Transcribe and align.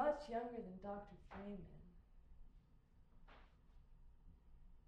much 0.00 0.30
younger 0.30 0.56
than 0.56 0.80
Dr. 0.82 1.16
Freeman. 1.28 1.60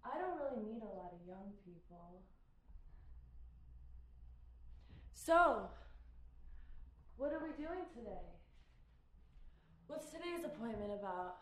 I 0.03 0.17
don't 0.17 0.41
really 0.41 0.65
meet 0.65 0.81
a 0.81 0.89
lot 0.89 1.13
of 1.13 1.21
young 1.27 1.53
people. 1.63 2.23
So, 5.13 5.69
what 7.17 7.31
are 7.31 7.39
we 7.39 7.53
doing 7.63 7.85
today? 7.95 8.25
What's 9.85 10.09
today's 10.09 10.43
appointment 10.43 10.91
about? 10.99 11.37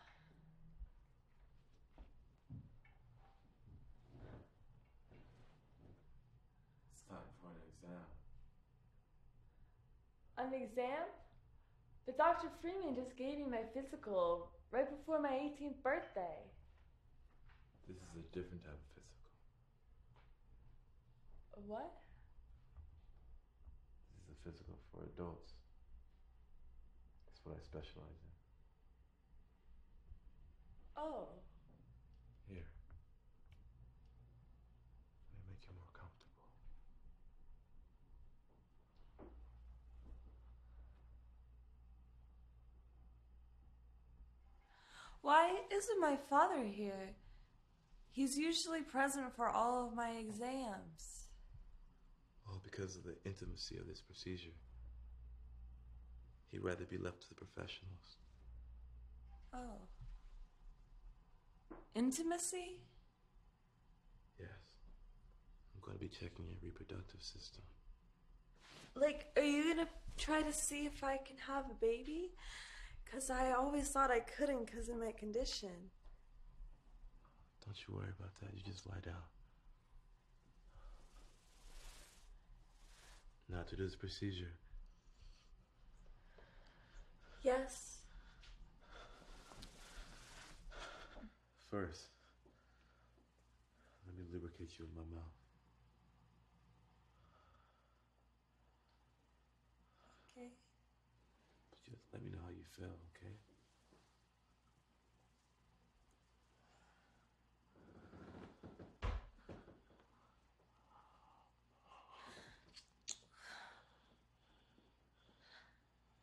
It's 6.91 7.03
time 7.07 7.31
for 7.39 7.47
an 7.55 7.63
exam. 7.71 8.03
An 10.37 10.61
exam? 10.61 11.07
But 12.05 12.17
Dr. 12.17 12.49
Freeman 12.61 12.95
just 12.95 13.15
gave 13.15 13.37
me 13.37 13.45
my 13.49 13.61
physical 13.73 14.49
right 14.71 14.89
before 14.89 15.21
my 15.21 15.29
18th 15.29 15.81
birthday. 15.83 16.37
This 17.87 17.97
is 17.97 18.15
a 18.15 18.25
different 18.33 18.63
type 18.63 18.73
of 18.73 18.89
physical. 18.95 19.21
What? 21.67 21.91
This 24.15 24.23
is 24.23 24.29
a 24.33 24.49
physical 24.49 24.77
for 24.91 25.03
adults. 25.13 25.53
That's 27.27 27.45
what 27.45 27.55
I 27.55 27.61
specialize 27.61 28.21
in. 28.25 28.31
Oh, 30.97 31.27
Here. 32.49 32.67
Let 35.29 35.37
me 35.37 35.53
make 35.53 35.63
you 35.67 35.73
more 35.77 35.91
comfortable. 35.93 36.45
why 45.21 45.60
isn't 45.73 45.99
my 45.99 46.17
father 46.29 46.63
here? 46.63 47.15
He's 48.11 48.37
usually 48.37 48.81
present 48.81 49.33
for 49.35 49.47
all 49.47 49.87
of 49.87 49.95
my 49.95 50.11
exams. 50.11 51.27
All 52.47 52.61
because 52.63 52.95
of 52.95 53.03
the 53.03 53.15
intimacy 53.25 53.77
of 53.77 53.87
this 53.87 54.01
procedure, 54.01 54.55
he'd 56.51 56.63
rather 56.63 56.85
be 56.85 56.97
left 56.97 57.21
to 57.21 57.29
the 57.29 57.35
professionals. 57.35 58.17
Oh. 59.53 59.87
Intimacy? 61.95 62.79
Yes. 64.39 64.49
I'm 65.73 65.81
going 65.81 65.97
to 65.97 66.03
be 66.03 66.09
checking 66.09 66.47
your 66.47 66.57
reproductive 66.61 67.21
system. 67.21 67.63
Like, 68.95 69.27
are 69.37 69.43
you 69.43 69.73
gonna 69.73 69.87
try 70.17 70.41
to 70.41 70.51
see 70.51 70.85
if 70.85 71.03
I 71.03 71.17
can 71.17 71.37
have 71.47 71.65
a 71.69 71.73
baby? 71.79 72.31
Because 73.11 73.29
I 73.29 73.51
always 73.51 73.89
thought 73.89 74.09
I 74.09 74.21
couldn't 74.21 74.65
because 74.65 74.87
of 74.87 74.97
my 74.97 75.11
condition. 75.11 75.69
Don't 77.65 77.75
you 77.85 77.93
worry 77.93 78.07
about 78.17 78.33
that. 78.39 78.53
You 78.55 78.61
just 78.65 78.87
lie 78.87 79.01
down. 79.03 79.15
Now 83.49 83.63
to 83.63 83.75
do 83.75 83.83
this 83.83 83.97
procedure. 83.97 84.53
Yes. 87.43 87.97
First, 91.69 92.07
let 94.07 94.17
me 94.17 94.23
lubricate 94.31 94.69
you 94.79 94.85
with 94.85 94.95
my 94.95 95.15
mouth. 95.15 95.23
Okay. 100.37 100.47
Just 101.89 102.03
let 102.13 102.23
me 102.23 102.29
know 102.29 102.39
feel, 102.75 102.87
okay? 103.15 103.33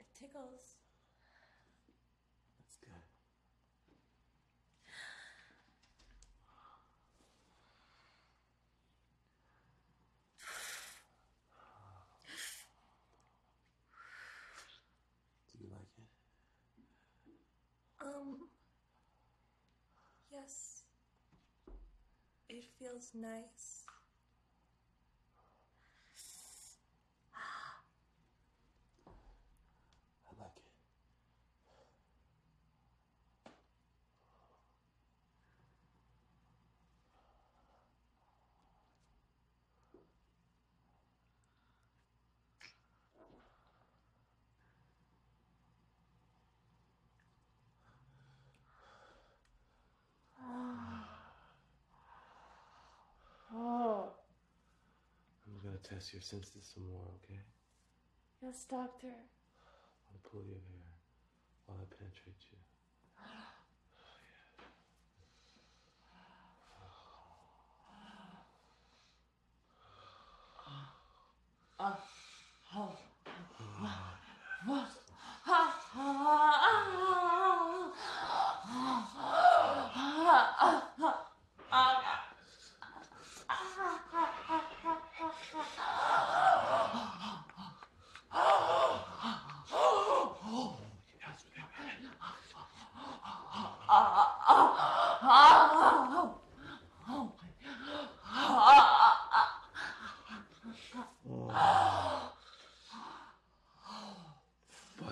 It 0.01 0.07
tickles. 0.19 0.77
That's 2.59 2.77
good. 2.81 3.03
Do 15.53 15.65
you 15.65 15.71
like 15.71 15.93
it? 15.99 16.09
Um. 18.01 18.49
Yes. 20.31 20.83
It 22.49 22.65
feels 22.79 23.11
nice. 23.15 23.85
I 30.27 30.33
like 30.39 30.57
it. 30.57 30.63
Oh. 53.55 54.11
Gonna 55.79 56.01
test 56.01 56.13
your 56.13 56.23
senses 56.23 56.73
some 56.75 56.91
more, 56.91 57.05
okay? 57.23 57.41
Yes, 58.43 58.65
doctor. 58.69 59.13
I'll 60.09 60.31
pull 60.31 60.43
your 60.45 60.59
hair 60.59 60.89
while 61.67 61.79
I 61.81 61.85
penetrate 61.95 62.35
you. 62.51 62.59
Oh, 71.81 71.97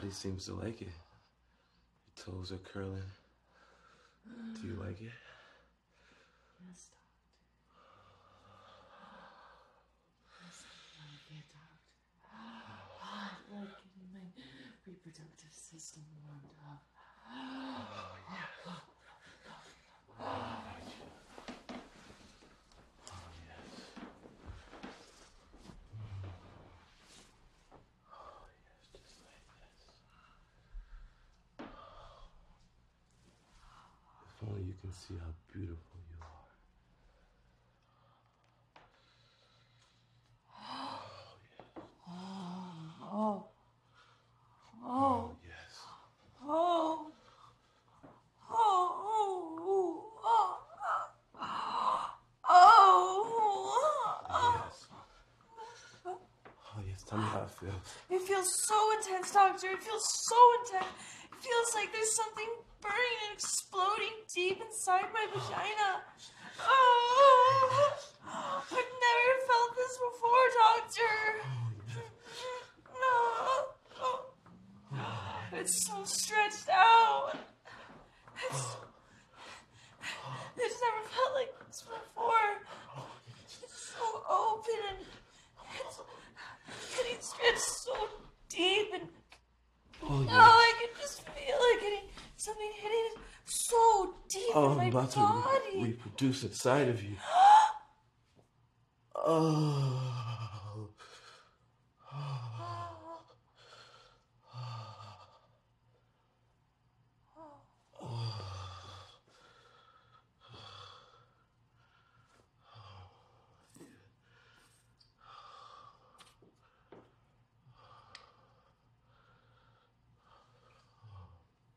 Body 0.06 0.14
seems 0.14 0.46
to 0.46 0.54
like 0.54 0.80
it. 0.82 0.86
Your 2.06 2.14
toes 2.24 2.52
are 2.52 2.58
curling. 2.58 3.02
Do 4.54 4.68
you 4.68 4.74
like 4.74 5.02
it? 5.02 5.10
Yes, 6.62 6.90
doctor. 6.94 7.26
Yes, 10.30 10.62
I 10.62 11.10
like 11.10 11.26
it, 11.34 11.46
doctor. 11.50 11.82
I 13.02 13.34
like 13.50 13.82
my 14.14 14.30
reproductive 14.86 15.50
system 15.50 16.04
warmed 16.22 16.54
up. 16.70 16.86
Oh, 17.28 18.14
yes, 28.62 28.86
just 28.94 29.18
like 29.26 29.42
this. 29.50 29.66
If 34.38 34.48
only 34.48 34.62
you 34.62 34.74
can 34.74 34.84
see 34.96 35.14
how 35.18 35.32
beautiful 35.52 35.98
you 36.10 36.16
are. 36.22 36.46
Oh. 43.12 43.44
Oh. 44.84 45.30
Yes. 45.44 45.80
Oh. 46.44 47.06
Oh. 48.50 48.90
Oh. 49.08 50.12
Oh. 50.24 50.58
Oh. 52.48 52.70
Oh. 54.28 54.52
Yes. 54.56 54.86
Oh, 56.06 56.82
yes. 56.86 57.02
Tell 57.06 57.18
me 57.18 57.24
how 57.24 57.42
it 57.42 57.50
feels. 57.50 57.74
It 58.10 58.22
feels 58.26 58.48
so 58.66 58.92
intense, 58.98 59.32
doctor. 59.32 59.68
It 59.68 59.82
feels 59.82 60.06
so 60.28 60.36
intense. 60.64 60.92
Feels 61.40 61.74
like 61.74 61.92
there's 61.92 62.14
something 62.16 62.48
burning 62.80 63.18
and 63.28 63.34
exploding 63.34 64.16
deep 64.34 64.60
inside 64.60 65.04
my 65.12 65.26
vagina. 65.32 66.02
Oh, 66.60 67.92
I've 68.26 68.70
never 68.72 69.32
felt 69.46 69.76
this 69.76 69.98
before, 69.98 70.48
doctor. 70.64 71.16
No. 73.00 73.12
It's 75.52 75.86
so 75.86 76.04
stretched 76.04 76.68
out. 76.70 77.38
It's 80.58 80.80
never 80.82 81.02
felt 81.08 81.34
like 81.34 81.52
this 81.66 81.82
before. 81.82 82.50
It's 83.62 83.94
so 83.94 84.04
open 84.28 84.80
and 84.90 85.00
it's 85.86 86.00
getting 86.96 87.20
stretched 87.20 87.58
so 87.60 87.94
deep 88.48 88.88
and 88.94 89.08
Oh, 90.08 90.26
oh, 90.28 90.30
I 90.30 90.72
can 90.78 90.90
just 91.00 91.22
feel 91.22 91.58
it 91.58 91.80
getting 91.80 92.08
something 92.36 92.70
hitting 92.76 93.06
it 93.10 93.18
so 93.44 94.14
deep 94.28 94.45
Oh, 94.58 94.78
I'm 94.78 94.88
about 94.88 95.10
to 95.10 95.20
re- 95.20 95.82
reproduce 95.82 96.42
inside 96.42 96.88
of 96.88 97.02
you. 97.02 97.16
Oh. 99.28 100.06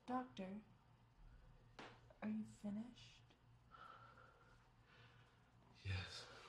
Doctor, 0.08 0.44
are 2.30 2.31
you 2.31 2.46
finished? 2.62 3.19